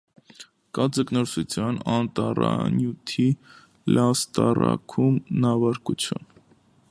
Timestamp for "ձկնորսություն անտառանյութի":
0.97-3.27